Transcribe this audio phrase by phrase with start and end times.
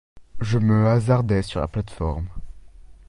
[0.39, 2.27] Je me hasardai sur la plate-forme.